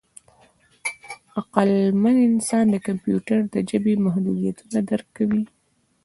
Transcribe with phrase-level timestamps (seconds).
[1.39, 5.43] عقلمن انسان د کمپیوټر د ژبې محدودیتونه درک کوي.